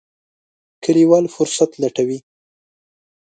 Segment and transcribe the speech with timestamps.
[0.83, 2.17] کلیوال فرصت لټوي.